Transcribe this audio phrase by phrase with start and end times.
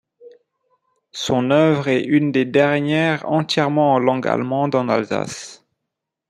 [1.11, 5.63] Son œuvre est une des dernières entièrement en langue allemande en Alsace.